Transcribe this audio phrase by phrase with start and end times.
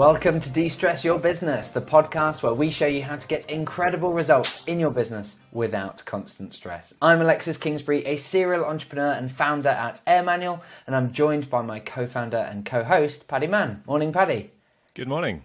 [0.00, 4.14] Welcome to De-Stress Your Business, the podcast where we show you how to get incredible
[4.14, 6.94] results in your business without constant stress.
[7.02, 11.60] I'm Alexis Kingsbury, a serial entrepreneur and founder at Air Manual, and I'm joined by
[11.60, 13.82] my co-founder and co-host, Paddy Mann.
[13.86, 14.52] Morning, Paddy.
[14.94, 15.42] Good morning.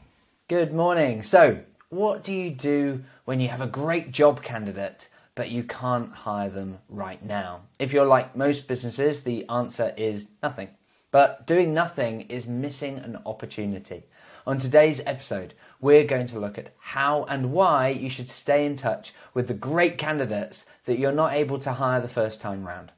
[0.48, 1.22] Good morning.
[1.22, 1.60] So,
[1.90, 6.50] what do you do when you have a great job candidate but you can't hire
[6.50, 7.64] them right now?
[7.78, 10.70] If you're like most businesses, the answer is nothing.
[11.12, 14.03] But doing nothing is missing an opportunity.
[14.48, 18.76] On today's episode, we're going to look at how and why you should stay in
[18.76, 22.91] touch with the great candidates that you're not able to hire the first time round.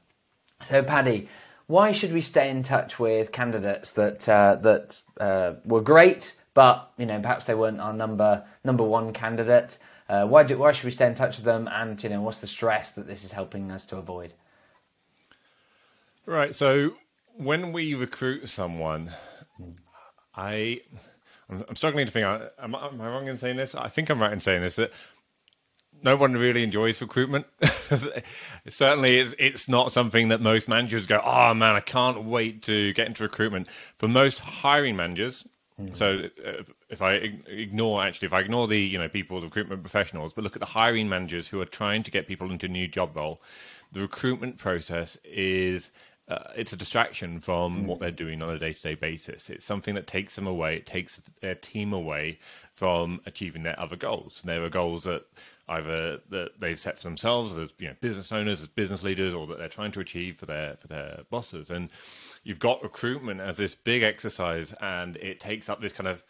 [0.64, 1.28] So, Paddy,
[1.66, 6.92] why should we stay in touch with candidates that uh, that uh, were great, but
[6.98, 9.78] you know perhaps they weren't our number number one candidate?
[10.06, 11.66] Uh, why do, why should we stay in touch with them?
[11.70, 14.34] And you know what's the stress that this is helping us to avoid?
[16.26, 16.54] Right.
[16.54, 16.94] So
[17.36, 19.12] when we recruit someone,
[20.34, 20.80] I
[21.50, 22.24] I'm, I'm struggling to think.
[22.26, 23.74] Am, am, I wrong in saying this?
[23.74, 24.76] I think I'm right in saying this.
[24.76, 24.92] That
[26.02, 27.46] no one really enjoys recruitment.
[28.68, 31.20] Certainly, it's it's not something that most managers go.
[31.24, 33.68] Oh man, I can't wait to get into recruitment.
[33.98, 35.46] For most hiring managers,
[35.80, 35.94] mm-hmm.
[35.94, 37.14] so uh, if I
[37.46, 40.60] ignore actually, if I ignore the you know people, the recruitment professionals, but look at
[40.60, 43.42] the hiring managers who are trying to get people into a new job role,
[43.92, 45.90] the recruitment process is
[46.28, 47.86] uh, it's a distraction from mm.
[47.86, 49.48] what they're doing on a day-to-day basis.
[49.48, 50.76] It's something that takes them away.
[50.76, 52.38] It takes their team away
[52.72, 54.40] from achieving their other goals.
[54.42, 55.24] And there are goals that
[55.70, 59.46] either that they've set for themselves as you know business owners, as business leaders, or
[59.46, 61.70] that they're trying to achieve for their for their bosses.
[61.70, 61.88] And
[62.44, 66.22] you've got recruitment as this big exercise, and it takes up this kind of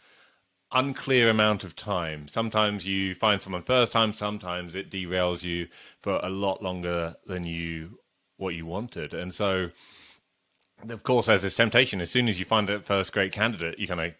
[0.71, 2.27] unclear amount of time.
[2.27, 5.67] Sometimes you find someone first time, sometimes it derails you
[6.01, 7.97] for a lot longer than you
[8.39, 9.13] what you wanted.
[9.13, 9.69] And so,
[10.87, 12.01] of course, there's this temptation.
[12.01, 14.13] As soon as you find that first great candidate, you kind of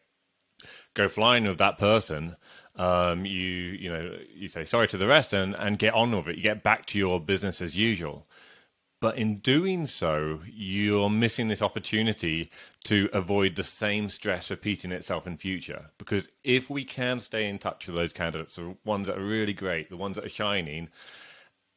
[0.93, 2.35] go flying with that person.
[2.75, 3.49] Um, you
[3.81, 6.37] you know you say sorry to the rest and and get on with it.
[6.37, 8.27] You get back to your business as usual.
[9.01, 12.51] But in doing so, you're missing this opportunity
[12.83, 15.91] to avoid the same stress repeating itself in future.
[15.97, 19.53] Because if we can stay in touch with those candidates, the ones that are really
[19.53, 20.89] great, the ones that are shining,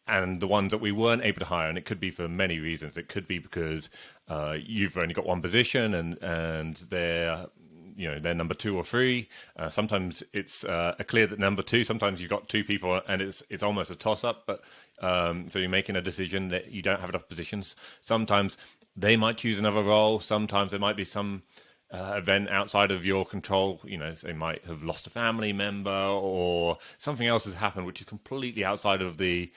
[0.06, 2.58] and the ones that we weren't able to hire, and it could be for many
[2.58, 2.96] reasons.
[2.96, 3.88] It could be because
[4.28, 7.46] uh, you've only got one position, and and they're
[7.96, 9.28] you know they're number two or three.
[9.56, 11.84] Uh, sometimes it's uh, clear that number two.
[11.84, 14.44] Sometimes you've got two people, and it's it's almost a toss up.
[14.46, 14.62] But
[15.00, 17.76] um, so you're making a decision that you don't have enough positions.
[18.00, 18.56] Sometimes
[18.96, 20.20] they might choose another role.
[20.20, 21.42] Sometimes there might be some.
[21.94, 23.78] Uh, event outside of your control.
[23.84, 28.00] You know, they might have lost a family member or something else has happened, which
[28.00, 29.52] is completely outside of the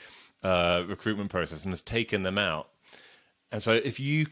[0.46, 2.70] uh, recruitment process and has taken them out.
[3.52, 4.28] And so if you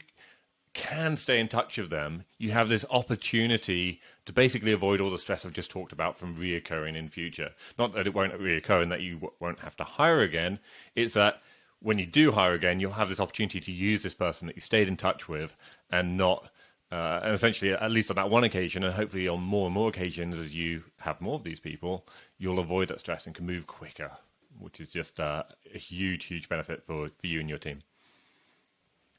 [0.76, 5.18] can stay in touch with them, you have this opportunity to basically avoid all the
[5.18, 7.50] stress I've just talked about from reoccurring in future.
[7.80, 10.60] Not that it won't reoccur and that you w- won't have to hire again.
[10.96, 11.42] It's that
[11.80, 14.62] when you do hire again, you'll have this opportunity to use this person that you
[14.62, 15.56] stayed in touch with
[15.92, 16.52] and not.
[16.92, 19.90] Uh, and essentially, at least on that one occasion, and hopefully on more and more
[19.90, 22.08] occasions as you have more of these people,
[22.38, 24.12] you'll avoid that stress and can move quicker
[24.60, 25.44] which is just uh,
[25.74, 27.80] a huge, huge benefit for, for you and your team.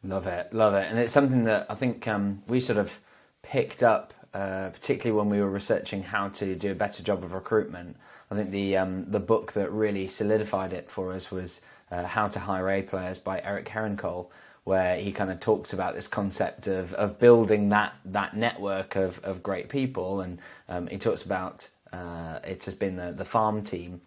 [0.02, 3.00] Love it, love it, and it's something that I think um, we sort of
[3.42, 7.32] picked up, uh, particularly when we were researching how to do a better job of
[7.32, 7.96] recruitment.
[8.30, 12.28] I think the um, the book that really solidified it for us was uh, How
[12.28, 14.26] to Hire A Players by Eric Herrenkohl,
[14.64, 19.20] where he kind of talks about this concept of, of building that that network of,
[19.24, 23.64] of great people, and um, he talks about uh, it has been the, the farm
[23.64, 24.02] team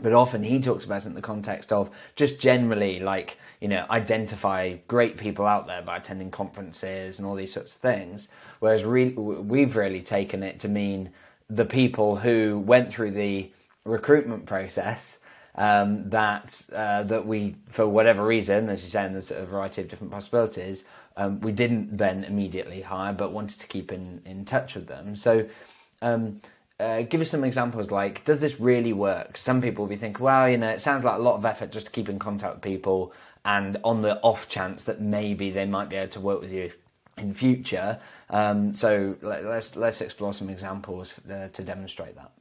[0.00, 3.86] but often he talks about it in the context of just generally like you know
[3.90, 8.28] identify great people out there by attending conferences and all these sorts of things.
[8.60, 11.10] Whereas re- we've really taken it to mean
[11.50, 13.50] the people who went through the
[13.84, 15.18] recruitment process
[15.56, 19.88] um, that uh, that we for whatever reason as you say there's a variety of
[19.88, 20.84] different possibilities
[21.16, 25.16] um, we didn't then immediately hire but wanted to keep in, in touch with them.
[25.16, 25.46] So
[26.02, 26.40] um,
[26.80, 30.22] uh, give us some examples like does this really work some people will be thinking
[30.22, 32.54] well you know it sounds like a lot of effort just to keep in contact
[32.54, 33.12] with people
[33.44, 36.70] and on the off chance that maybe they might be able to work with you
[37.16, 37.98] in future
[38.30, 42.32] um, so let, us let's explore some examples uh, to demonstrate that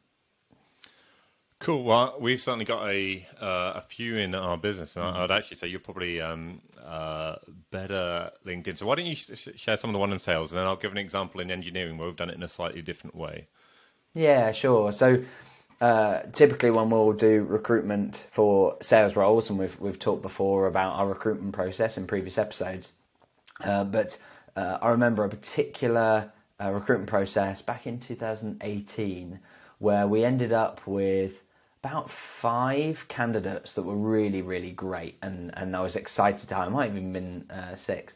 [1.64, 1.86] Cool.
[1.86, 5.22] Well, we've certainly got a uh, a few in our business, and mm-hmm.
[5.22, 7.36] I'd actually say you're probably um, uh,
[7.72, 8.76] better linked in.
[8.76, 10.92] So why don't you share some of the one in sales, and then I'll give
[10.92, 13.48] an example in engineering where we've done it in a slightly different way.
[14.14, 14.92] Yeah, sure.
[14.92, 15.24] So
[15.82, 20.94] uh, typically, when we'll do recruitment for sales roles, and we've we've talked before about
[20.94, 22.94] our recruitment process in previous episodes,
[23.64, 24.18] uh, but
[24.56, 26.32] uh, I remember a particular
[26.62, 29.40] uh, recruitment process back in 2018
[29.80, 31.42] where we ended up with
[31.84, 36.70] about five candidates that were really, really great, and, and I was excited to.
[36.70, 38.14] Might have even been uh, six.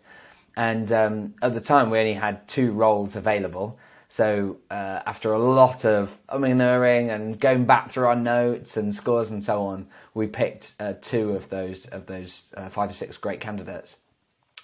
[0.55, 3.77] And um, at the time, we only had two roles available.
[4.09, 9.31] So uh, after a lot of umming and going back through our notes and scores
[9.31, 13.17] and so on, we picked uh, two of those of those uh, five or six
[13.17, 13.97] great candidates,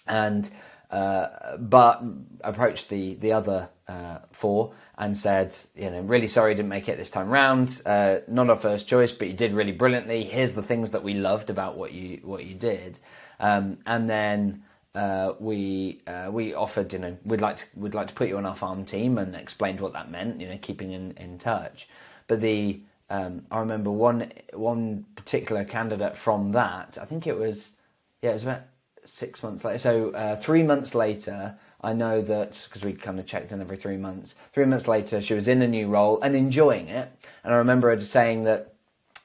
[0.07, 0.49] and
[0.89, 2.01] uh, but
[2.41, 6.97] approached the the other uh, four and said, you know, really sorry didn't make it
[6.97, 7.81] this time round.
[7.85, 10.23] Uh, not our first choice, but you did really brilliantly.
[10.23, 12.99] Here's the things that we loved about what you what you did,
[13.39, 14.63] um, and then.
[14.95, 18.37] Uh, we uh, we offered, you know, we'd like to we'd like to put you
[18.37, 21.89] on our farm team and explained what that meant, you know, keeping in, in touch.
[22.27, 22.79] But the
[23.09, 26.97] um, I remember one one particular candidate from that.
[27.01, 27.75] I think it was
[28.21, 28.61] yeah, it was about
[29.05, 29.79] six months later.
[29.79, 33.77] So uh, three months later, I know that because we kind of checked in every
[33.77, 34.35] three months.
[34.53, 37.11] Three months later, she was in a new role and enjoying it.
[37.43, 38.73] And I remember her saying that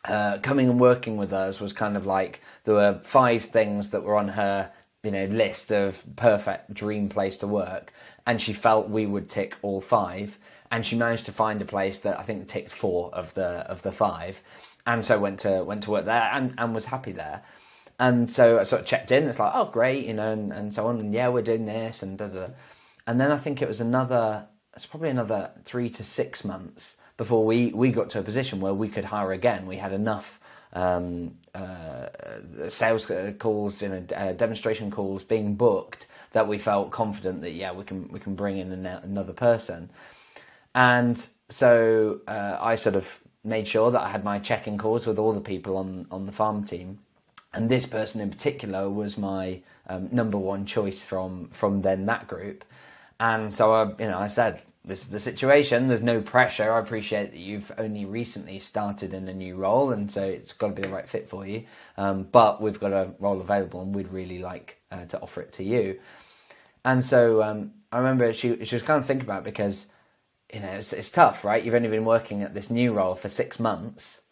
[0.05, 4.03] uh, coming and working with us was kind of like there were five things that
[4.03, 4.70] were on her,
[5.03, 7.93] you know, list of perfect dream place to work,
[8.27, 10.39] and she felt we would tick all five.
[10.71, 13.81] And she managed to find a place that I think ticked four of the of
[13.83, 14.41] the five,
[14.87, 17.43] and so went to went to work there and, and was happy there.
[17.99, 19.27] And so I sort of checked in.
[19.27, 21.01] It's like, oh, great, you know, and, and so on.
[21.01, 22.49] And yeah, we're doing this and da, da.
[23.06, 24.47] And then I think it was another,
[24.77, 28.75] it's probably another three to six months before we, we got to a position where
[28.75, 29.67] we could hire again.
[29.67, 30.38] We had enough
[30.73, 32.06] um, uh,
[32.69, 37.73] sales calls, you know, uh, demonstration calls being booked that we felt confident that yeah,
[37.73, 39.91] we can we can bring in another person.
[40.75, 45.19] And so uh, I sort of made sure that I had my check-in calls with
[45.19, 46.99] all the people on on the farm team
[47.53, 52.29] and this person in particular was my um, number one choice from from then that
[52.29, 52.65] group.
[53.20, 55.88] And so I, you know, I said, "This is the situation.
[55.88, 56.73] There's no pressure.
[56.73, 60.69] I appreciate that you've only recently started in a new role, and so it's got
[60.69, 61.64] to be the right fit for you.
[61.96, 65.52] Um, but we've got a role available, and we'd really like uh, to offer it
[65.55, 66.00] to you."
[66.85, 69.87] And so um, I remember she she was kind of thinking about it because
[70.52, 71.62] you know it's, it's tough, right?
[71.62, 74.23] You've only been working at this new role for six months.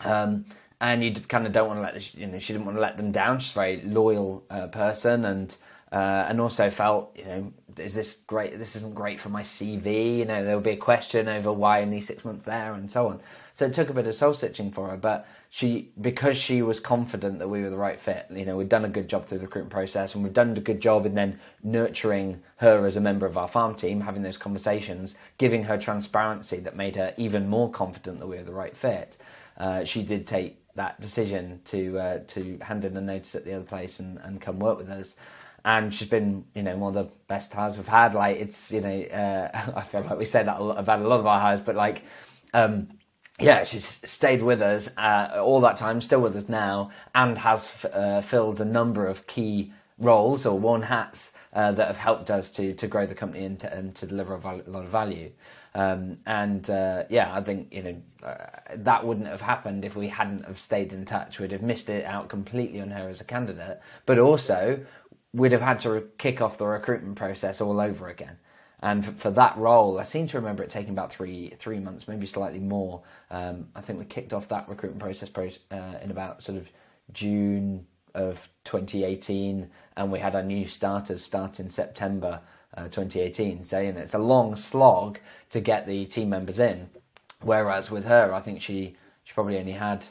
[0.00, 0.46] Um,
[0.82, 2.96] and you kind of don't want to let you know she didn't want to let
[2.96, 3.38] them down.
[3.38, 5.56] She's a very loyal uh, person, and
[5.92, 8.58] uh, and also felt you know is this great?
[8.58, 10.18] This isn't great for my CV.
[10.18, 13.08] You know there will be a question over why only six months there and so
[13.08, 13.20] on.
[13.54, 16.80] So it took a bit of soul stitching for her, but she because she was
[16.80, 18.26] confident that we were the right fit.
[18.30, 20.60] You know we'd done a good job through the recruitment process, and we've done a
[20.60, 24.38] good job in then nurturing her as a member of our farm team, having those
[24.38, 28.76] conversations, giving her transparency that made her even more confident that we were the right
[28.76, 29.18] fit.
[29.58, 33.52] Uh, she did take that decision to uh, to hand in a notice at the
[33.52, 35.14] other place and, and come work with us.
[35.64, 38.14] And she's been, you know, one of the best hires we've had.
[38.14, 41.26] Like it's, you know, uh, I feel like we say that about a lot of
[41.26, 42.02] our hires, but like,
[42.54, 42.88] um,
[43.40, 47.64] yeah, she's stayed with us uh, all that time, still with us now, and has
[47.64, 52.30] f- uh, filled a number of key roles or worn hats uh, that have helped
[52.30, 54.84] us to to grow the company and to, and to deliver a, val- a lot
[54.84, 55.30] of value.
[55.74, 60.08] Um, and uh, yeah, I think you know uh, that wouldn't have happened if we
[60.08, 61.38] hadn't have stayed in touch.
[61.38, 64.84] We'd have missed it out completely on her as a candidate, but also
[65.32, 68.38] we'd have had to re- kick off the recruitment process all over again.
[68.80, 72.08] And for, for, that role, I seem to remember it taking about three three months,
[72.08, 73.02] maybe slightly more.
[73.30, 76.68] Um, I think we kicked off that recruitment process pro- uh, in about sort of
[77.12, 82.40] June of 2018, and we had our new starters start in September
[82.76, 83.64] uh, 2018.
[83.64, 85.18] So you know, it's a long slog
[85.50, 86.90] to get the team members in.
[87.40, 90.04] Whereas with her, I think she she probably only had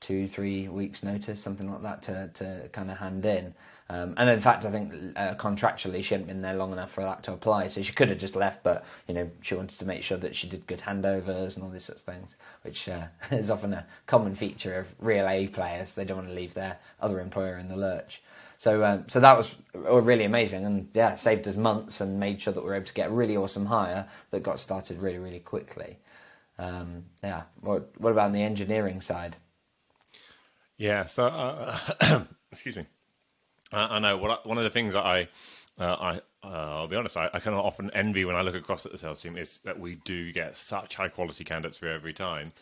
[0.00, 3.54] two, three weeks' notice, something like that, to to kind of hand in.
[3.90, 7.00] Um, and in fact, I think uh, contractually she hadn't been there long enough for
[7.00, 8.62] that to apply, so she could have just left.
[8.62, 11.70] But you know, she wanted to make sure that she did good handovers and all
[11.70, 15.92] these sorts of things, which uh, is often a common feature of real A players.
[15.92, 18.22] They don't want to leave their other employer in the lurch.
[18.58, 22.52] So um, so that was really amazing, and yeah, saved us months and made sure
[22.52, 25.40] that we were able to get a really awesome hire that got started really really
[25.40, 25.98] quickly.
[26.60, 27.42] Um, yeah.
[27.60, 29.36] What what about on the engineering side?
[30.76, 31.06] Yeah.
[31.06, 31.76] So uh,
[32.52, 32.86] excuse me.
[33.72, 35.28] I, I know what one of the things that I
[35.78, 38.54] uh, I uh, I'll be honest, I, I kind of often envy when I look
[38.54, 41.88] across at the sales team is that we do get such high quality candidates for
[41.88, 42.52] every time.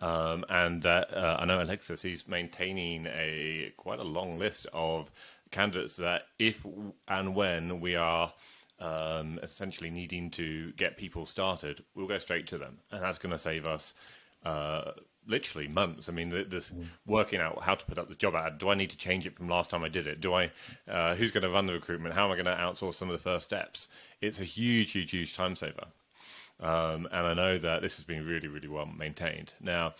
[0.00, 5.10] Um, and uh, uh, I know Alexis, he's maintaining a quite a long list of
[5.50, 6.66] candidates that if
[7.08, 8.32] and when we are
[8.78, 13.32] um, essentially needing to get people started, we'll go straight to them, and that's going
[13.32, 13.94] to save us
[14.44, 14.92] uh,
[15.26, 16.08] literally months.
[16.08, 16.84] I mean, this mm.
[17.06, 18.58] working out how to put up the job ad.
[18.58, 20.20] Do I need to change it from last time I did it?
[20.20, 20.50] Do I?
[20.88, 22.14] Uh, who's going to run the recruitment?
[22.14, 23.88] How am I going to outsource some of the first steps?
[24.20, 25.86] It's a huge, huge, huge time saver.
[26.60, 29.52] Um, and I know that this has been really, really well maintained.
[29.60, 29.94] Now,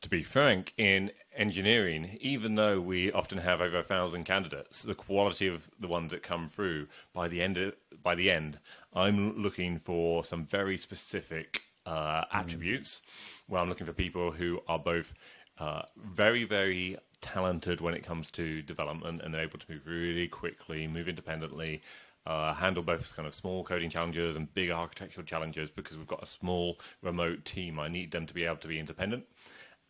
[0.00, 4.94] to be frank, in engineering, even though we often have over a thousand candidates, the
[4.94, 8.58] quality of the ones that come through by the end, of, by the end,
[8.92, 12.26] I'm looking for some very specific uh, mm.
[12.32, 13.02] attributes.
[13.46, 15.12] Where I'm looking for people who are both
[15.58, 20.28] uh, very, very talented when it comes to development, and they're able to move really
[20.28, 21.82] quickly, move independently,
[22.26, 26.22] uh, handle both kind of small coding challenges and big architectural challenges because we've got
[26.22, 27.78] a small remote team.
[27.78, 29.24] I need them to be able to be independent.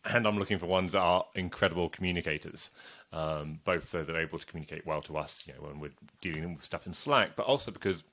[0.05, 2.69] And I'm looking for ones that are incredible communicators,
[3.11, 6.53] um, both so they're able to communicate well to us, you know, when we're dealing
[6.53, 8.03] with stuff in Slack, but also because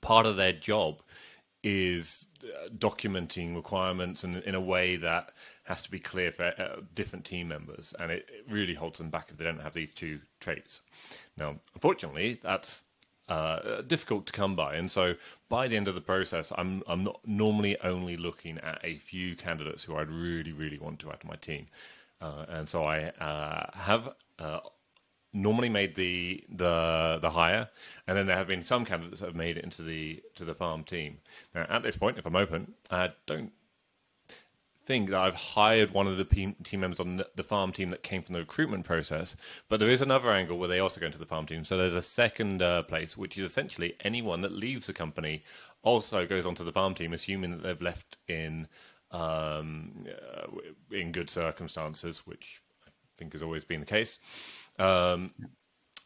[0.00, 1.02] part of their job
[1.68, 5.32] is uh, documenting requirements and in a way that
[5.64, 9.10] has to be clear for uh, different team members, and it, it, really holds them
[9.10, 10.82] back if they don't have these two traits.
[11.36, 12.84] Now, unfortunately, that's
[13.28, 15.16] uh, difficult to come by, and so
[15.48, 19.34] by the end of the process, I'm I'm not normally only looking at a few
[19.34, 21.66] candidates who I'd really really want to add to my team,
[22.20, 24.60] uh, and so I uh, have uh,
[25.36, 27.68] normally made the the the hire,
[28.06, 30.54] and then there have been some candidates that have made it into the to the
[30.54, 31.18] farm team.
[31.54, 33.52] Now, at this point, if I'm open, I don't
[34.86, 38.22] think that I've hired one of the team members on the farm team that came
[38.22, 39.34] from the recruitment process.
[39.68, 41.64] But there is another angle where they also go into the farm team.
[41.64, 45.42] So there's a second uh, place, which is essentially anyone that leaves the company
[45.82, 48.68] also goes onto the farm team, assuming that they've left in
[49.10, 50.46] um, uh,
[50.90, 54.18] in good circumstances, which I think has always been the case.
[54.78, 55.32] Um,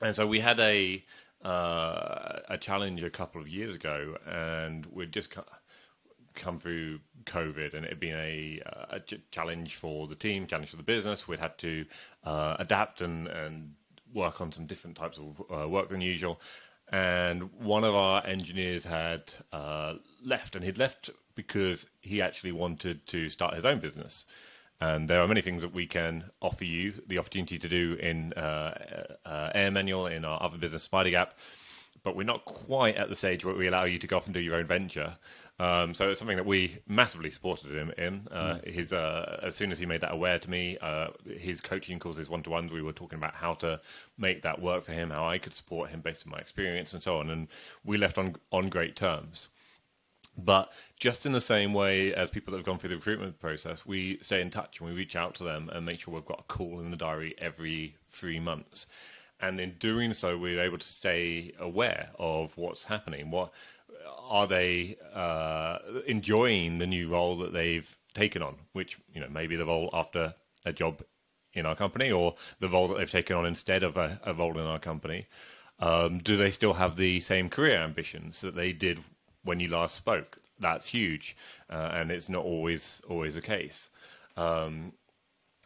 [0.01, 1.05] and so we had a
[1.45, 5.31] uh, a challenge a couple of years ago, and we'd just
[6.35, 8.61] come through COVID, and it had been a,
[8.91, 9.01] a
[9.31, 11.27] challenge for the team, challenge for the business.
[11.27, 11.85] We'd had to
[12.25, 13.73] uh, adapt and, and
[14.13, 16.41] work on some different types of uh, work than usual.
[16.93, 23.07] And one of our engineers had uh, left, and he'd left because he actually wanted
[23.07, 24.25] to start his own business.
[24.81, 28.33] And there are many things that we can offer you the opportunity to do in
[28.33, 31.31] uh, uh, Air Manual, in our other business, SpiderGap,
[32.03, 34.33] but we're not quite at the stage where we allow you to go off and
[34.33, 35.17] do your own venture.
[35.59, 38.27] Um, so it's something that we massively supported him in.
[38.31, 38.73] Uh, mm.
[38.73, 42.31] His uh, as soon as he made that aware to me, uh, his coaching his
[42.31, 43.79] one to ones, we were talking about how to
[44.17, 47.03] make that work for him, how I could support him based on my experience, and
[47.03, 47.29] so on.
[47.29, 47.49] And
[47.85, 49.49] we left on on great terms.
[50.45, 53.87] But just in the same way as people that have gone through the recruitment process,
[53.87, 56.41] we stay in touch and we reach out to them and make sure we've got
[56.41, 58.87] a call in the diary every three months.
[59.41, 63.31] And in doing so, we're able to stay aware of what's happening.
[63.31, 63.53] What
[64.19, 68.57] are they uh, enjoying the new role that they've taken on?
[68.73, 70.35] Which you know maybe the role after
[70.67, 71.03] a job
[71.53, 74.59] in our company, or the role that they've taken on instead of a, a role
[74.59, 75.27] in our company.
[75.81, 79.03] Um, do they still have the same career ambitions that they did
[79.51, 80.39] when you last spoke.
[80.61, 81.37] That's huge,
[81.69, 83.91] uh, and it's not always always the case.
[84.37, 84.93] Um,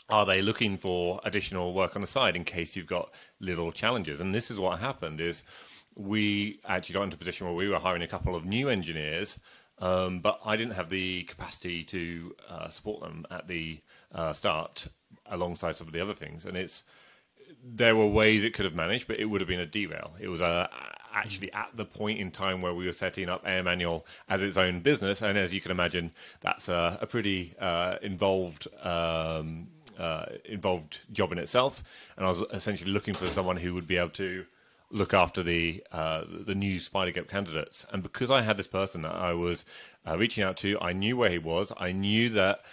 [0.08, 4.20] are they looking for additional work on the side in case you've got little challenges?
[4.22, 5.42] And this is what happened: is
[5.96, 9.38] we actually got into a position where we were hiring a couple of new engineers,
[9.80, 13.80] um, but I didn't have the capacity to uh, support them at the
[14.14, 14.88] uh, start
[15.26, 16.46] alongside some of the other things.
[16.46, 16.84] And it's
[17.62, 20.14] there were ways it could have managed, but it would have been a derail.
[20.18, 20.70] It was a
[21.14, 24.56] actually at the point in time where we were setting up Air Manual as its
[24.56, 28.68] own business, and as you can imagine, that's a, a pretty uh, involved.
[28.82, 31.84] Um, uh, involved job in itself,
[32.16, 34.44] and I was essentially looking for someone who would be able to
[34.90, 37.86] look after the uh, the new SpiderGap candidates.
[37.92, 39.64] And because I had this person that I was
[40.04, 41.72] uh, reaching out to, I knew where he was.
[41.76, 42.64] I knew that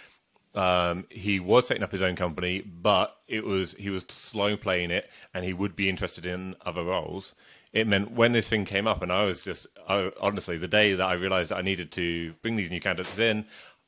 [0.54, 4.90] um, he was setting up his own company, but it was he was slow playing
[4.90, 7.34] it, and he would be interested in other roles
[7.72, 10.94] it meant when this thing came up, and I was just I, honestly the day
[10.94, 13.46] that I realized that I needed to bring these new candidates in,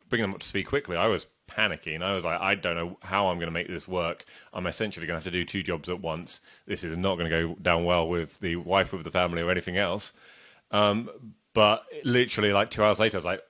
[0.09, 2.03] bring them up to speed quickly, I was panicking.
[2.03, 4.25] I was like, I don't know how I'm going to make this work.
[4.53, 6.41] I'm essentially going to have to do two jobs at once.
[6.67, 9.50] This is not going to go down well with the wife of the family or
[9.50, 10.12] anything else.
[10.71, 11.11] Um,
[11.53, 13.43] but literally, like two hours later, I was like,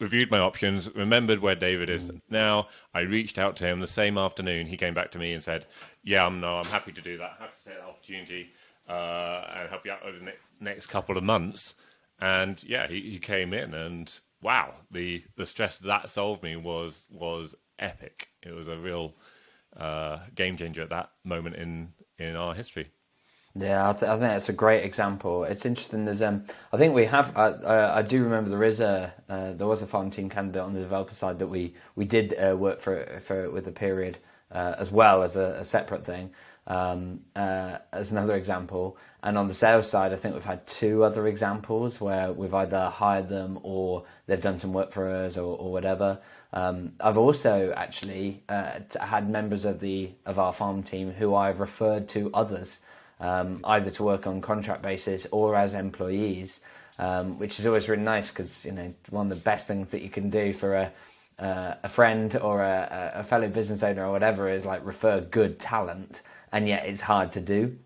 [0.00, 2.68] reviewed my options, remembered where David is now.
[2.92, 4.66] I reached out to him the same afternoon.
[4.66, 5.66] He came back to me and said,
[6.02, 7.36] "Yeah, I'm no, I'm happy to do that.
[7.38, 8.52] Happy to take that opportunity."
[8.88, 11.74] Uh, and help you out over the ne- next couple of months.
[12.20, 17.06] And yeah, he, he came in, and wow, the the stress that solved me was
[17.10, 18.28] was epic.
[18.42, 19.14] It was a real
[19.76, 22.90] uh, game changer at that moment in in our history.
[23.56, 25.44] Yeah, I, th- I think that's a great example.
[25.44, 26.04] It's interesting.
[26.04, 27.36] There's, um, I think we have.
[27.36, 30.62] I, I, I do remember there is a uh, there was a farm team candidate
[30.62, 34.18] on the developer side that we we did uh, work for for with a period
[34.50, 36.30] uh, as well as a, a separate thing.
[36.66, 41.04] Um, uh, as another example, and on the sales side, I think we've had two
[41.04, 45.58] other examples where we've either hired them or they've done some work for us or,
[45.58, 46.18] or whatever.
[46.54, 51.60] Um, I've also actually uh, had members of the of our farm team who I've
[51.60, 52.78] referred to others
[53.20, 56.60] um, either to work on contract basis or as employees,
[56.98, 60.02] um, which is always really nice because you know one of the best things that
[60.02, 60.92] you can do for a
[61.38, 65.58] uh, a friend or a, a, fellow business owner or whatever is like refer good
[65.58, 66.22] talent,
[66.54, 67.76] and yet it's hard to do.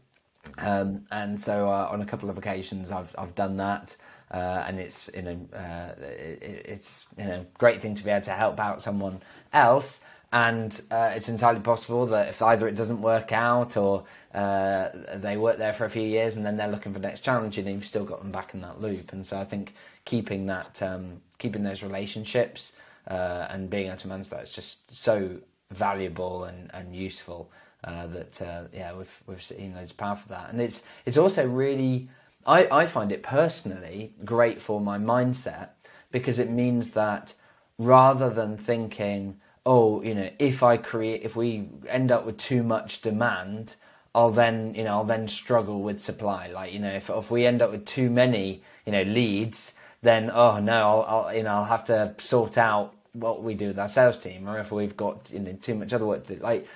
[0.58, 3.96] Um, and so uh, on a couple of occasions, I've I've done that.
[4.30, 8.25] Uh, and it's you know uh, it, it's you know great thing to be able
[8.25, 9.20] to help out someone
[9.52, 10.00] else
[10.32, 15.38] and uh, it's entirely possible that if either it doesn't work out or uh, they
[15.38, 17.66] work there for a few years and then they're looking for the next challenge, and
[17.66, 19.12] you've still got them back in that loop.
[19.12, 22.72] And so I think keeping that, um, keeping those relationships
[23.06, 25.38] uh, and being able to manage that is just so
[25.70, 27.50] valuable and, and useful
[27.85, 30.50] uh, that uh, yeah, we've we've seen loads of power for that.
[30.50, 32.08] And it's it's also really
[32.47, 35.70] I, I find it personally great for my mindset
[36.11, 37.35] because it means that
[37.78, 42.62] rather than thinking oh, you know, if I create, if we end up with too
[42.62, 43.76] much demand,
[44.14, 46.47] I'll then, you know, I'll then struggle with supply.
[46.49, 50.30] Like, you know, if if we end up with too many, you know, leads, then
[50.32, 53.78] oh no, I'll, I'll you know, I'll have to sort out what we do with
[53.78, 56.42] our sales team, or if we've got you know too much other work to do.
[56.42, 56.66] Like,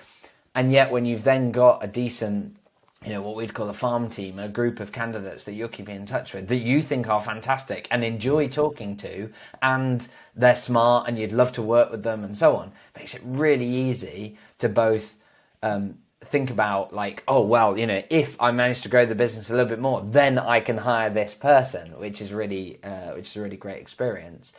[0.54, 2.56] and yet when you've then got a decent
[3.04, 5.96] you know what we'd call a farm team, a group of candidates that you're keeping
[5.96, 9.30] in touch with that you think are fantastic and enjoy talking to,
[9.60, 10.06] and
[10.36, 12.72] they're smart and you'd love to work with them and so on.
[12.96, 15.16] Makes it really easy to both
[15.62, 19.50] um, think about like, oh well, you know, if I manage to grow the business
[19.50, 23.30] a little bit more, then I can hire this person, which is really, uh, which
[23.30, 24.52] is a really great experience.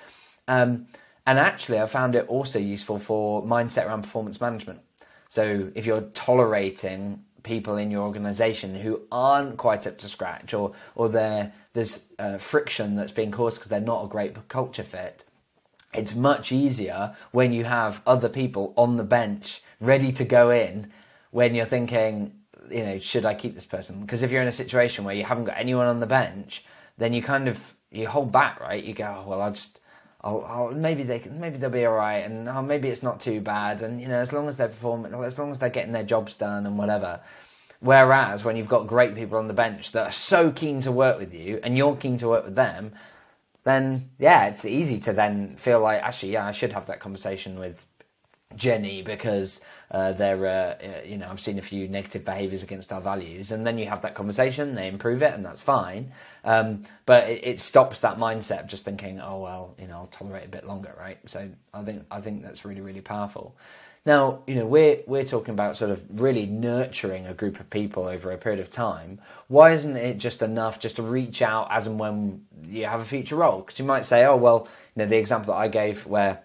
[0.47, 0.87] Um,
[1.25, 4.81] and actually, I found it also useful for mindset around performance management.
[5.33, 10.73] So if you're tolerating people in your organization who aren't quite up to scratch or
[10.93, 15.25] or there's uh, friction that's being caused because they're not a great culture fit
[15.91, 20.91] it's much easier when you have other people on the bench ready to go in
[21.31, 22.31] when you're thinking
[22.69, 24.01] you know should i keep this person?
[24.01, 26.63] Because if you're in a situation where you haven't got anyone on the bench
[26.99, 28.83] then you kind of you hold back right?
[28.83, 29.79] You go oh, well i'll just
[30.23, 33.41] I'll, I'll, maybe they maybe they'll be all right, and oh, maybe it's not too
[33.41, 36.03] bad, and you know, as long as they're performing, as long as they're getting their
[36.03, 37.19] jobs done and whatever.
[37.81, 41.19] Whereas when you've got great people on the bench that are so keen to work
[41.19, 42.93] with you, and you're keen to work with them,
[43.65, 47.59] then yeah, it's easy to then feel like actually, yeah, I should have that conversation
[47.59, 47.85] with
[48.55, 49.61] Jenny because
[49.91, 53.51] uh, they're, uh, uh, you know, I've seen a few negative behaviours against our values,
[53.51, 56.11] and then you have that conversation, they improve it, and that's fine.
[56.43, 60.07] Um, but it, it, stops that mindset of just thinking, oh well, you know, I'll
[60.07, 61.19] tolerate a bit longer, right?
[61.27, 63.55] So I think I think that's really really powerful.
[64.05, 68.05] Now, you know, we're we're talking about sort of really nurturing a group of people
[68.05, 69.21] over a period of time.
[69.47, 73.05] Why isn't it just enough just to reach out as and when you have a
[73.05, 73.61] future role?
[73.61, 76.43] Because you might say, oh well, you know, the example that I gave where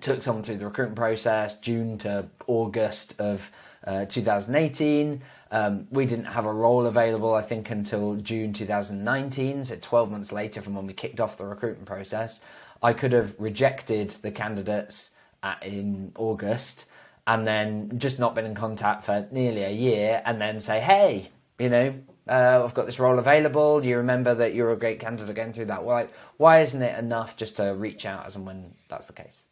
[0.00, 3.50] took someone through the recruitment process, June to August of
[3.86, 5.22] uh, 2018.
[5.50, 10.32] Um, we didn't have a role available, I think, until June 2019, so 12 months
[10.32, 12.40] later from when we kicked off the recruitment process.
[12.82, 15.10] I could have rejected the candidates
[15.42, 16.86] at, in August
[17.26, 21.30] and then just not been in contact for nearly a year and then say, hey,
[21.58, 21.94] you know,
[22.28, 23.84] uh, I've got this role available.
[23.84, 25.84] You remember that you're a great candidate going through that.
[25.84, 29.42] Why, why isn't it enough just to reach out as and when that's the case?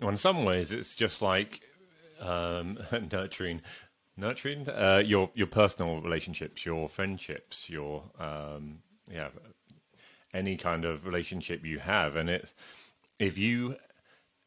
[0.00, 1.60] Well, in some ways, it's just like
[2.20, 2.78] um,
[3.12, 3.60] nurturing,
[4.16, 8.78] nurturing uh, your your personal relationships, your friendships, your um,
[9.10, 9.28] yeah,
[10.32, 12.54] any kind of relationship you have, and it's
[13.18, 13.76] if you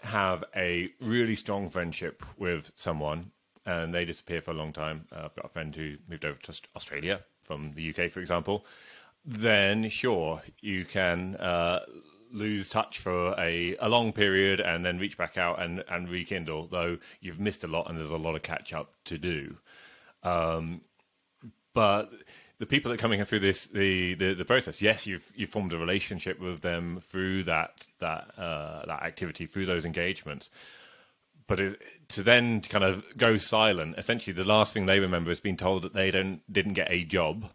[0.02, 3.32] have a really strong friendship with someone
[3.66, 5.06] and they disappear for a long time.
[5.12, 8.66] Uh, I've got a friend who moved over to Australia from the UK, for example.
[9.26, 11.86] Then, sure, you can uh,
[12.34, 16.68] lose touch for a, a long period and then reach back out and, and rekindle,
[16.68, 19.56] though you've missed a lot and there's a lot of catch up to do.
[20.24, 20.82] Um,
[21.74, 22.12] but
[22.60, 25.74] the people that are coming through this the, the, the process, yes, you've you formed
[25.74, 30.50] a relationship with them through that that uh, that activity, through those engagements.
[31.46, 35.42] But it, to then kind of go silent, essentially, the last thing they remember is
[35.42, 37.50] being told that they don't didn't get a job,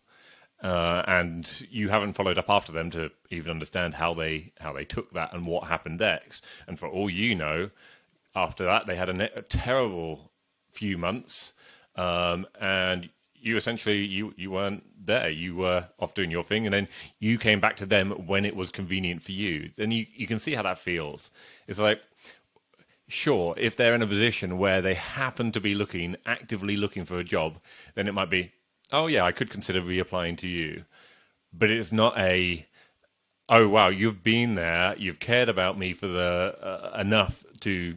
[0.63, 4.85] uh, and you haven't followed up after them to even understand how they how they
[4.85, 6.45] took that and what happened next.
[6.67, 7.71] And for all you know,
[8.35, 10.33] after that, they had a, ne- a terrible
[10.73, 11.53] few months,
[11.97, 15.29] um, and you essentially you you weren't there.
[15.29, 16.89] You were off doing your thing, and then
[17.21, 19.71] you came back to them when it was convenient for you.
[19.79, 21.31] And you you can see how that feels.
[21.67, 22.01] It's like
[23.09, 27.19] sure, if they're in a position where they happen to be looking actively looking for
[27.19, 27.59] a job,
[27.95, 28.53] then it might be,
[28.93, 30.85] oh yeah, I could consider reapplying to you.
[31.53, 32.67] But it's not a,
[33.49, 37.97] oh wow, you've been there, you've cared about me for the uh, enough to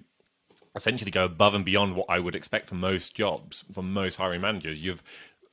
[0.75, 4.41] essentially go above and beyond what I would expect from most jobs, from most hiring
[4.41, 4.81] managers.
[4.81, 5.03] You've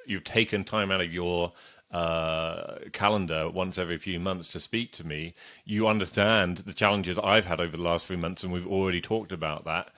[0.07, 1.53] you've taken time out of your
[1.91, 7.47] uh, calendar once every few months to speak to me, you understand the challenges I've
[7.47, 9.91] had over the last few months, and we've already talked about that.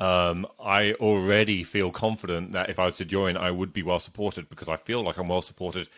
[0.00, 4.00] Um, I already feel confident that if I was to join, I would be well
[4.00, 5.88] supported because I feel like I'm well supported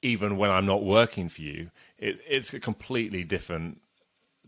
[0.00, 1.70] even when I'm not working for you.
[1.98, 3.80] It, it's a completely different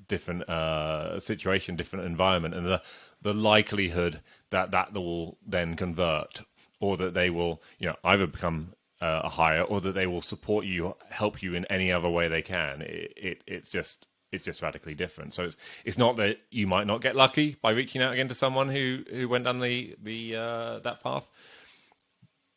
[0.09, 2.83] different uh, situation, different environment, and the
[3.23, 4.21] the likelihood
[4.51, 6.43] that that will then convert
[6.81, 10.23] or that they will, you know, either become uh, a hire or that they will
[10.23, 12.81] support you, help you in any other way they can.
[12.83, 15.35] It, it, it's just it's just radically different.
[15.35, 18.35] So it's it's not that you might not get lucky by reaching out again to
[18.35, 21.29] someone who who went down the the uh, that path,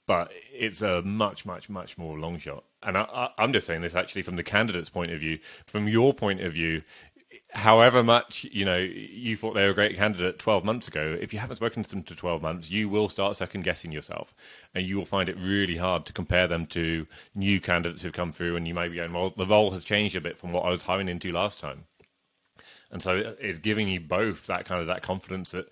[0.08, 2.64] but it's a much much much more long shot.
[2.84, 5.40] And I, I'm just saying this actually from the candidate's point of view.
[5.66, 6.84] From your point of view,
[7.52, 11.34] however much you know you thought they were a great candidate 12 months ago if
[11.34, 14.34] you haven't spoken to them for 12 months you will start second guessing yourself.
[14.76, 18.32] And you will find it really hard to compare them to new candidates who've come
[18.32, 20.66] through and you may be going well the role has changed a bit from what
[20.66, 21.86] i was hiring into last time.
[22.92, 25.68] And so it's giving you both that kind of that confidence that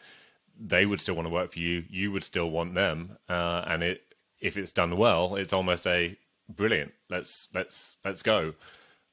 [0.60, 3.84] they would still want to work for you you would still want them uh, and
[3.84, 4.02] it
[4.40, 6.18] if it's done well it's almost a
[6.50, 8.54] brilliant let's let's let's go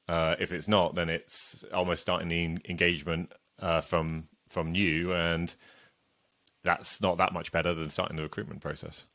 [0.09, 5.53] uh, if it's not, then it's almost starting the engagement uh, from from you, and
[6.63, 9.05] that's not that much better than starting the recruitment process.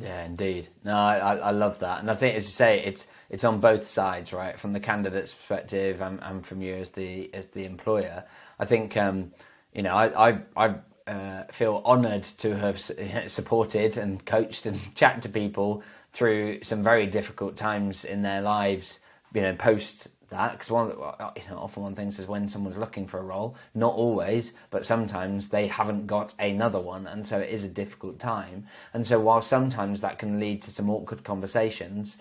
[0.00, 0.68] Yeah, indeed.
[0.84, 3.84] No, I, I love that, and I think, as you say, it's it's on both
[3.84, 4.56] sides, right?
[4.56, 8.22] From the candidate's perspective and, and from you as the as the employer.
[8.60, 9.32] I think, um,
[9.74, 10.74] you know, I I, I
[11.10, 12.78] uh, feel honoured to have
[13.26, 15.82] supported and coached and chatted to people
[16.12, 19.00] through some very difficult times in their lives.
[19.34, 22.76] You know, post that because one uh, you know often one thinks is when someone's
[22.76, 27.38] looking for a role not always but sometimes they haven't got another one and so
[27.38, 28.66] it is a difficult time.
[28.92, 32.18] And so while sometimes that can lead to some awkward conversations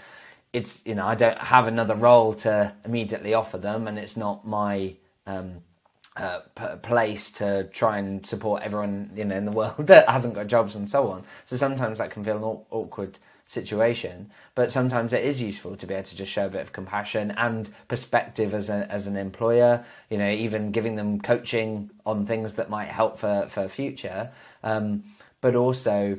[0.54, 4.48] it's you know I don't have another role to immediately offer them and it's not
[4.48, 4.96] my
[5.28, 5.62] um,
[6.16, 10.34] uh, p- place to try and support everyone you know in the world that hasn't
[10.34, 11.24] got jobs and so on.
[11.46, 14.32] So sometimes that can feel an awkward situation.
[14.56, 17.32] But sometimes it is useful to be able to just show a bit of compassion
[17.32, 19.86] and perspective as a, as an employer.
[20.10, 24.32] You know, even giving them coaching on things that might help for for future.
[24.64, 25.04] Um,
[25.42, 26.18] but also,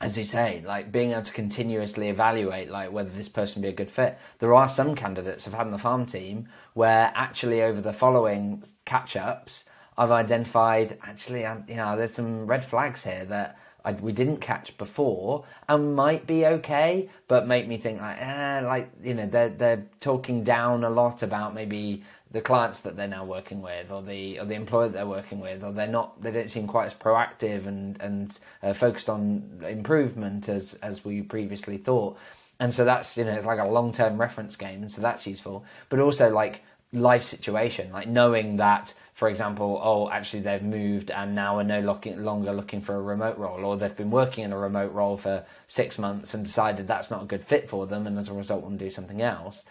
[0.00, 3.72] as you say, like being able to continuously evaluate like whether this person be a
[3.72, 4.18] good fit.
[4.38, 8.64] There are some candidates I've had on the farm team where actually over the following
[8.86, 9.64] catch ups.
[9.98, 14.76] I've identified actually, you know, there's some red flags here that I, we didn't catch
[14.78, 19.48] before and might be okay, but make me think like, eh, like you know, they're
[19.48, 24.02] they're talking down a lot about maybe the clients that they're now working with, or
[24.02, 26.94] the or the employer they're working with, or they're not they don't seem quite as
[26.94, 32.16] proactive and and uh, focused on improvement as as we previously thought.
[32.58, 35.26] And so that's you know it's like a long term reference game, and so that's
[35.26, 35.64] useful.
[35.88, 36.62] But also like
[36.92, 41.80] life situation, like knowing that for example, oh, actually they've moved and now are no
[41.80, 45.44] longer looking for a remote role, or they've been working in a remote role for
[45.68, 48.62] six months and decided that's not a good fit for them, and as a result
[48.62, 49.62] want to do something else.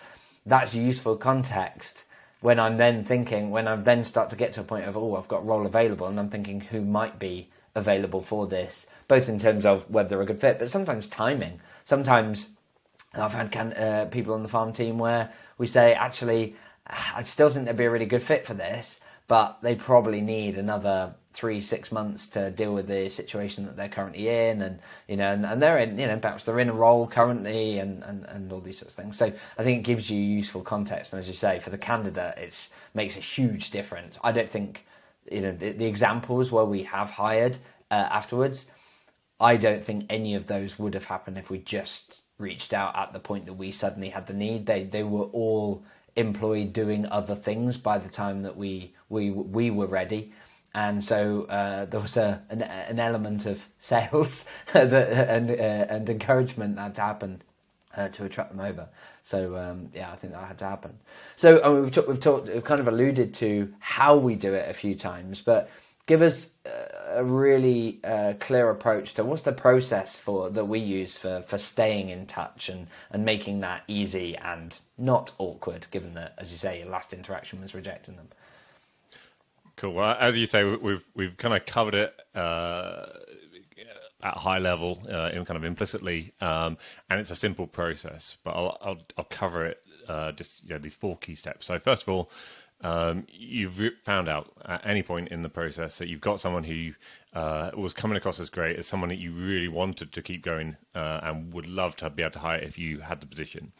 [0.46, 2.06] That's useful context
[2.42, 5.16] when I'm then thinking, when I then start to get to a point of, oh,
[5.16, 9.28] I've got a role available, and I'm thinking who might be available for this, both
[9.28, 11.60] in terms of whether they're a good fit, but sometimes timing.
[11.86, 12.52] Sometimes
[13.16, 17.50] I've had can, uh, people on the farm team where we say, actually, I still
[17.50, 19.00] think they'd be a really good fit for this,
[19.30, 23.88] but they probably need another three six months to deal with the situation that they're
[23.88, 26.74] currently in and you know and, and, they're in you know perhaps they're in a
[26.74, 29.18] role currently and, and and all these sorts of things.
[29.18, 31.14] So i think it gives you useful context.
[31.14, 34.20] And as you say for the candidate it makes a huge difference.
[34.24, 34.86] I don't think
[35.32, 37.56] you know the, the examples where we have hired
[37.92, 38.72] uh, afterwards
[39.40, 43.14] i don't think any of those would have happened if we just reached out at
[43.14, 44.66] the point that we suddenly had the need.
[44.66, 45.84] They they were all
[46.20, 50.32] employed doing other things by the time that we we we were ready
[50.74, 55.54] and so uh, there was a an, an element of sales that, and uh,
[55.94, 57.44] and encouragement that happened
[57.98, 58.88] uh, to attract them over.
[59.24, 60.98] So um, yeah, I think that had to happen.
[61.36, 64.54] So I mean, we've, talked, we've talked, we've kind of alluded to how we do
[64.54, 65.70] it a few times, but
[66.10, 66.50] give us
[67.14, 71.60] a really uh, clear approach to what's the process for that we use for, for
[71.60, 76.58] staying in touch and, and making that easy and not awkward, given that, as you
[76.58, 78.28] say, your last interaction was rejecting them.
[79.76, 79.94] Cool.
[79.94, 83.06] Well, as you say, we've we've kind of covered it uh,
[84.24, 86.76] at high level, uh, in kind of implicitly, um,
[87.12, 88.36] and it's a simple process.
[88.44, 91.68] But I'll I'll, I'll cover it uh, just you know, these four key steps.
[91.68, 92.32] So first of all,
[92.82, 96.94] um, you've found out at any point in the process that you've got someone who
[97.34, 100.78] uh, was coming across as great, as someone that you really wanted to keep going
[100.96, 103.74] uh, and would love to be able to hire if you had the position.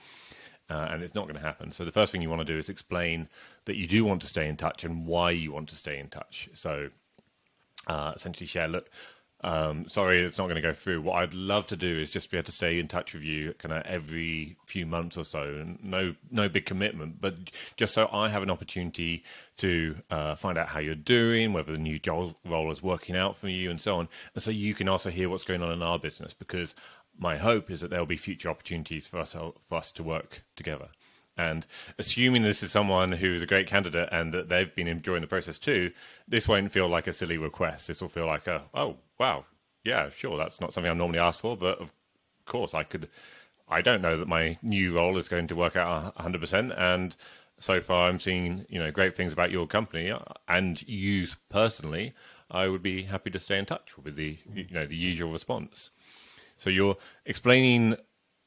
[0.70, 1.72] Uh, and it's not going to happen.
[1.72, 3.28] So the first thing you want to do is explain
[3.66, 6.10] that you do want to stay in touch and why you want to stay in
[6.10, 6.48] touch.
[6.54, 6.90] So
[7.88, 8.90] uh, essentially share, look,
[9.42, 11.02] um, sorry, it's not going to go through.
[11.02, 13.54] What I'd love to do is just be able to stay in touch with you,
[13.54, 15.66] kind of every few months or so.
[15.82, 17.36] No, no big commitment, but
[17.78, 19.24] just so I have an opportunity
[19.58, 23.38] to uh, find out how you're doing, whether the new job role is working out
[23.38, 24.10] for you, and so on.
[24.34, 26.76] And so you can also hear what's going on in our business, because
[27.18, 30.44] my hope is that there will be future opportunities for us for us to work
[30.56, 30.90] together.
[31.38, 31.66] And
[31.98, 35.28] assuming this is someone who is a great candidate and that they've been enjoying the
[35.28, 35.92] process too,
[36.28, 37.88] this won't feel like a silly request.
[37.88, 39.46] This will feel like a, oh, wow,
[39.84, 41.92] yeah, sure, that's not something I normally ask for, but of
[42.46, 43.10] course I could.
[43.68, 46.74] I don't know that my new role is going to work out 100%.
[46.76, 47.16] And
[47.60, 50.12] so far, I'm seeing you know great things about your company
[50.48, 52.14] and you personally.
[52.52, 55.92] I would be happy to stay in touch with the you know the usual response.
[56.58, 57.96] So you're explaining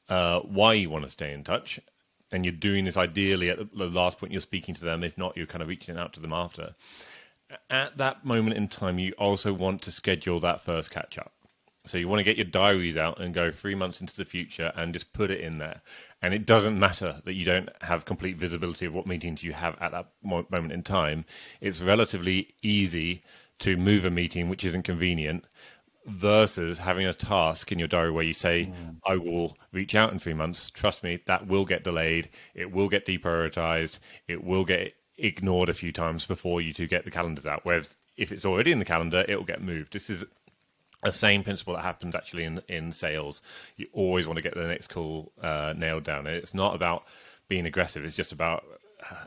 [0.09, 1.79] uh, why you want to stay in touch,
[2.31, 5.03] and you're doing this ideally at the last point you're speaking to them.
[5.03, 6.75] If not, you're kind of reaching out to them after.
[7.69, 11.33] At that moment in time, you also want to schedule that first catch up.
[11.85, 14.71] So you want to get your diaries out and go three months into the future
[14.75, 15.81] and just put it in there.
[16.21, 19.75] And it doesn't matter that you don't have complete visibility of what meetings you have
[19.81, 21.25] at that moment in time.
[21.59, 23.21] It's relatively easy
[23.59, 25.45] to move a meeting which isn't convenient
[26.05, 28.95] versus having a task in your diary where you say, mm.
[29.05, 30.69] I will reach out in three months.
[30.71, 32.29] Trust me, that will get delayed.
[32.55, 33.99] It will get deprioritized.
[34.27, 37.61] It will get ignored a few times before you two get the calendars out.
[37.63, 39.93] Whereas if it's already in the calendar, it will get moved.
[39.93, 40.25] This is
[41.01, 43.41] a same principle that happens actually in in sales.
[43.77, 46.27] You always want to get the next call uh, nailed down.
[46.27, 47.05] It's not about
[47.47, 48.05] being aggressive.
[48.05, 48.63] It's just about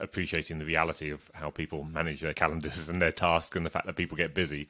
[0.00, 3.87] appreciating the reality of how people manage their calendars and their tasks and the fact
[3.87, 4.68] that people get busy.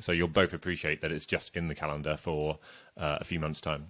[0.00, 2.58] So you'll both appreciate that it's just in the calendar for
[2.96, 3.88] uh, a few months' time.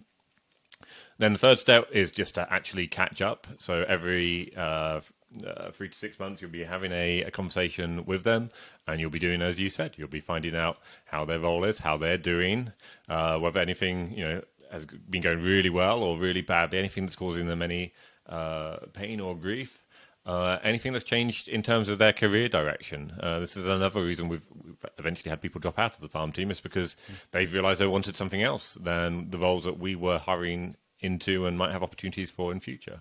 [1.19, 3.47] Then the third step is just to actually catch up.
[3.59, 5.01] So every uh,
[5.47, 8.51] uh, three to six months, you'll be having a, a, conversation with them,
[8.87, 9.95] and you'll be doing as you said.
[9.97, 12.73] You'll be finding out how their role is, how they're doing,
[13.09, 17.17] uh, whether anything you know has been going really well or really badly, anything that's
[17.17, 17.93] causing them any
[18.29, 19.85] uh, pain or grief.
[20.27, 23.15] Uh, anything that's changed in terms of their career direction.
[23.21, 26.33] Uh, this is another reason we've, we've, eventually had people drop out of the farm
[26.33, 26.97] team is because
[27.33, 31.57] they've realised they wanted something else than the roles that we were hiring into and
[31.57, 33.01] might have opportunities for in future.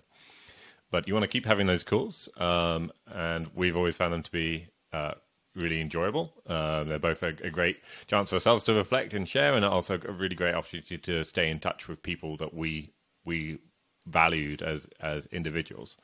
[0.90, 4.30] But you want to keep having those calls, um, and we've always found them to
[4.30, 5.12] be uh,
[5.54, 6.32] really enjoyable.
[6.46, 10.00] Uh, they're both a, a, great chance for ourselves to reflect and share, and also
[10.08, 12.92] a really great opportunity to stay in touch with people that we
[13.24, 13.58] we
[14.06, 15.98] valued as as individuals.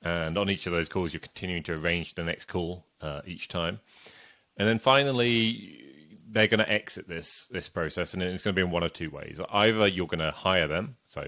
[0.00, 3.48] And on each of those calls, you're continuing to arrange the next call uh, each
[3.48, 3.80] time.
[4.56, 5.82] And then finally,
[6.30, 8.92] they're going to exit this this process, and it's going to be in one of
[8.92, 9.40] two ways.
[9.50, 11.24] Either you're going to hire them, so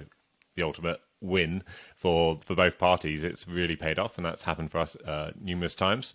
[0.54, 1.62] the ultimate win
[1.96, 3.24] for for both parties.
[3.24, 6.14] It's really paid off, and that's happened for us uh, numerous times.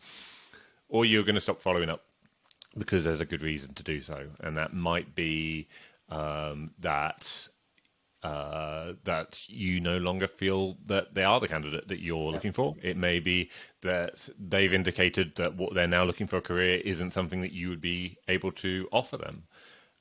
[0.89, 2.03] Or you're going to stop following up
[2.77, 5.67] because there's a good reason to do so, and that might be
[6.09, 7.47] um, that
[8.23, 12.31] uh, that you no longer feel that they are the candidate that you're yeah.
[12.31, 12.75] looking for.
[12.81, 13.49] It may be
[13.81, 17.69] that they've indicated that what they're now looking for a career isn't something that you
[17.69, 19.43] would be able to offer them.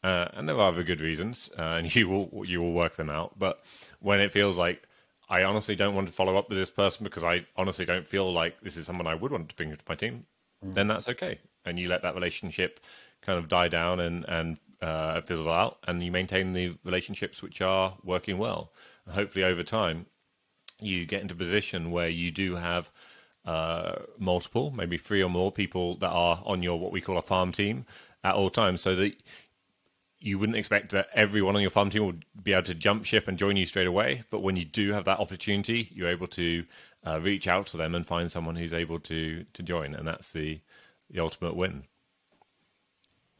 [0.02, 3.10] Uh, and there are other good reasons, uh, and you will you will work them
[3.10, 3.38] out.
[3.38, 3.62] But
[4.00, 4.86] when it feels like
[5.30, 8.30] I honestly don't want to follow up with this person because I honestly don't feel
[8.32, 10.26] like this is someone I would want to bring into my team,
[10.64, 10.74] mm.
[10.74, 11.38] then that's okay.
[11.64, 12.80] And you let that relationship
[13.22, 17.60] kind of die down and and uh, fizzle out, and you maintain the relationships which
[17.60, 18.72] are working well.
[19.06, 20.06] And hopefully, over time,
[20.80, 22.90] you get into a position where you do have
[23.44, 27.22] uh, multiple, maybe three or more people that are on your what we call a
[27.22, 27.84] farm team
[28.24, 29.14] at all times, so that
[30.20, 33.26] you wouldn't expect that everyone on your farm team would be able to jump ship
[33.26, 34.24] and join you straight away.
[34.30, 36.64] But when you do have that opportunity, you're able to
[37.06, 40.33] uh, reach out to them and find someone who's able to to join, and that's
[40.33, 40.61] the
[41.11, 41.85] the ultimate win.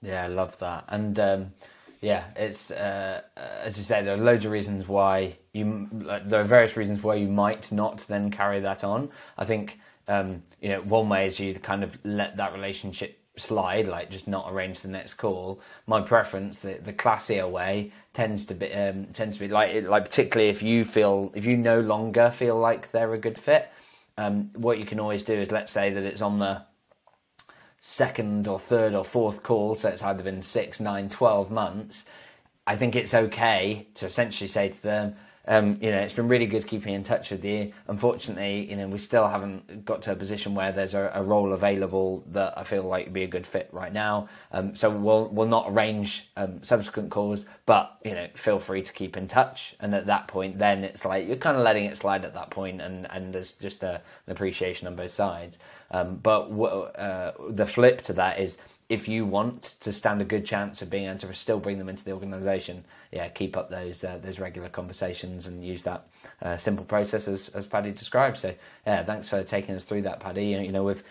[0.03, 0.85] Yeah, I love that.
[0.88, 1.53] And um,
[2.01, 5.88] yeah, it's uh, as you say, there are loads of reasons why you.
[5.93, 9.11] Like, there are various reasons why you might not then carry that on.
[9.37, 13.87] I think um, you know one way is you kind of let that relationship slide,
[13.87, 15.61] like just not arrange the next call.
[15.87, 20.05] My preference, the the classier way, tends to be um, tends to be like like
[20.05, 23.70] particularly if you feel if you no longer feel like they're a good fit.
[24.16, 26.62] Um, what you can always do is let's say that it's on the
[27.81, 32.05] second or third or fourth call, so it's either been six, nine, twelve months.
[32.66, 36.46] I think it's okay to essentially say to them, um, you know, it's been really
[36.46, 37.72] good keeping in touch with you.
[37.88, 41.53] Unfortunately, you know, we still haven't got to a position where there's a, a role
[41.53, 44.29] available that I feel like would be a good fit right now.
[44.53, 48.92] Um, so we'll we'll not arrange um, subsequent calls, but you know, feel free to
[48.92, 49.74] keep in touch.
[49.81, 52.50] And at that point, then it's like you're kind of letting it slide at that
[52.50, 53.94] point, and and there's just a,
[54.26, 55.57] an appreciation on both sides.
[55.90, 58.59] Um, but w- uh, the flip to that is
[58.90, 61.88] if you want to stand a good chance of being able to still bring them
[61.88, 66.09] into the organisation, yeah, keep up those uh, those regular conversations and use that
[66.42, 68.37] uh, simple process as, as Paddy described.
[68.37, 68.53] So
[68.85, 70.44] yeah, thanks for taking us through that, Paddy.
[70.46, 71.05] You know, you know we've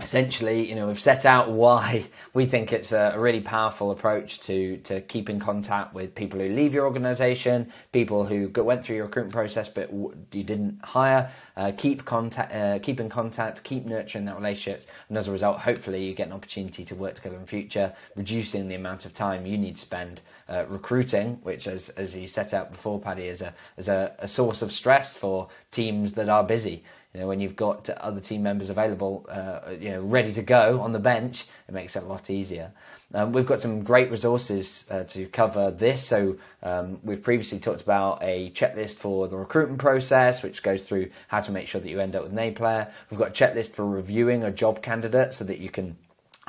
[0.00, 4.76] essentially, you know, we've set out why we think it's a, really powerful approach to
[4.78, 9.06] to keep in contact with people who leave your organisation, people who went through your
[9.06, 11.30] recruitment process but you didn't hire.
[11.56, 15.58] Uh, keep contact, uh, keep in contact, keep nurturing that relationships, and as a result,
[15.58, 19.44] hopefully, you get an opportunity to work together in future, reducing the amount of time
[19.44, 23.42] you need to spend uh, recruiting, which, as as you set out before, Paddy, is
[23.42, 26.84] a is a, a source of stress for teams that are busy.
[27.18, 30.80] You know, when you've got other team members available, uh, you know, ready to go
[30.82, 32.70] on the bench, it makes it a lot easier.
[33.12, 36.04] Um, we've got some great resources uh, to cover this.
[36.04, 41.10] So um, we've previously talked about a checklist for the recruitment process, which goes through
[41.26, 42.86] how to make sure that you end up with an A player.
[43.10, 45.96] We've got a checklist for reviewing a job candidate so that you can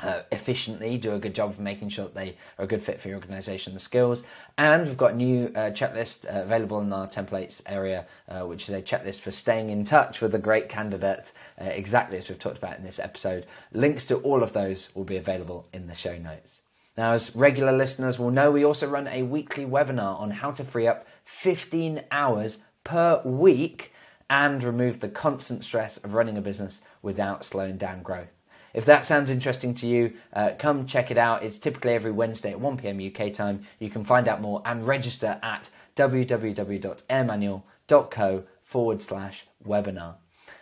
[0.02, 3.00] uh, efficiently, do a good job of making sure that they are a good fit
[3.00, 4.22] for your organisation, the skills.
[4.58, 8.68] And we've got a new uh, checklist uh, available in our templates area, uh, which
[8.68, 12.38] is a checklist for staying in touch with a great candidate, uh, exactly as we've
[12.38, 13.46] talked about in this episode.
[13.72, 16.62] Links to all of those will be available in the show notes.
[16.96, 20.64] Now, as regular listeners will know, we also run a weekly webinar on how to
[20.64, 23.92] free up 15 hours per week
[24.28, 28.39] and remove the constant stress of running a business without slowing down growth.
[28.72, 31.42] If that sounds interesting to you, uh, come check it out.
[31.42, 33.64] It's typically every Wednesday at 1 pm UK time.
[33.78, 40.14] You can find out more and register at www.airmanual.co forward slash webinar.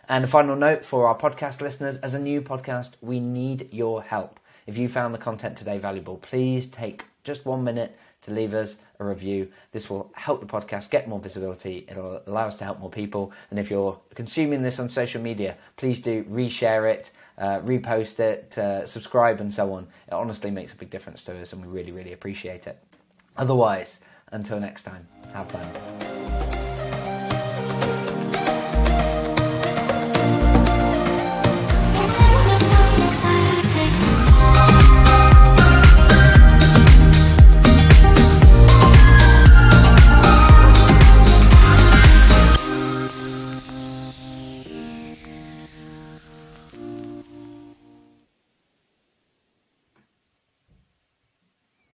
[0.09, 4.03] And a final note for our podcast listeners as a new podcast, we need your
[4.03, 4.40] help.
[4.66, 8.77] If you found the content today valuable, please take just one minute to leave us
[8.99, 9.49] a review.
[9.73, 11.87] This will help the podcast get more visibility.
[11.88, 13.33] It'll allow us to help more people.
[13.51, 18.57] And if you're consuming this on social media, please do reshare it uh, repost it,
[18.59, 19.87] uh, subscribe, and so on.
[20.07, 22.79] It honestly makes a big difference to us, and we really, really appreciate it.
[23.37, 24.01] Otherwise,
[24.33, 26.18] until next time, have fun.